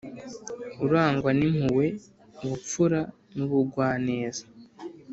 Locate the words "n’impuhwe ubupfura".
1.39-2.99